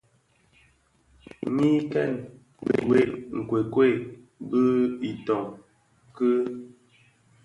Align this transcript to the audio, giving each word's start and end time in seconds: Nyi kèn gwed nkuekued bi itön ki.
Nyi 1.55 1.69
kèn 1.91 2.11
gwed 2.85 3.09
nkuekued 3.39 3.95
bi 4.49 4.61
itön 5.09 5.43
ki. 6.15 6.29